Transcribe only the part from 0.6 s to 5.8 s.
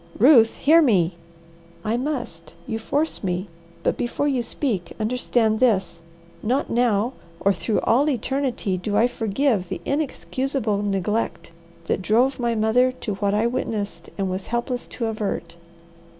me!" "I must! You force me! But before you speak understand